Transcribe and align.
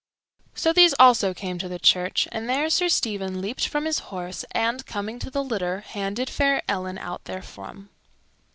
So 0.55 0.73
these 0.73 0.95
also 0.99 1.31
came 1.31 1.59
to 1.59 1.67
the 1.67 1.77
church, 1.77 2.27
and 2.31 2.49
there 2.49 2.71
Sir 2.71 2.89
Stephen 2.89 3.39
leaped 3.39 3.67
from 3.67 3.85
his 3.85 3.99
horse 4.09 4.43
and, 4.49 4.83
coming 4.87 5.19
to 5.19 5.29
the 5.29 5.43
litter, 5.43 5.81
handed 5.81 6.27
fair 6.27 6.63
Ellen 6.67 6.97
out 6.97 7.21
therefrom. 7.25 7.89